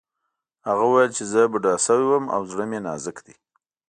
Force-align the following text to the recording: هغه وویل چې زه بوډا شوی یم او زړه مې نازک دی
هغه 0.67 0.83
وویل 0.87 1.11
چې 1.17 1.23
زه 1.31 1.41
بوډا 1.51 1.73
شوی 1.85 2.05
یم 2.11 2.25
او 2.35 2.41
زړه 2.51 2.63
مې 2.69 2.79
نازک 2.87 3.17
دی 3.25 3.35